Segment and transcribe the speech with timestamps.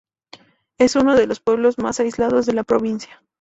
[0.79, 3.21] Es uno de los pueblos más aislados de la provincia.